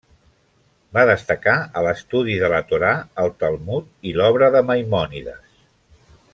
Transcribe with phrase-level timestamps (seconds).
[0.97, 5.57] Va destacar a l'estudi de la Torà, el Talmud i l'obra de Maimònides.